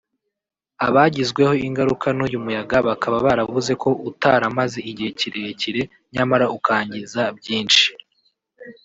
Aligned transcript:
abagizweho 0.87 1.53
ingaruka 1.67 2.07
n’uyu 2.17 2.39
muyaga 2.43 2.77
bakaba 2.87 3.17
baravuze 3.25 3.71
ko 3.83 3.89
utaramaze 4.09 4.79
igihe 4.89 5.11
kirekire 5.19 5.81
nyamara 6.13 6.45
ukangiza 6.57 7.23
byinshi 7.37 7.87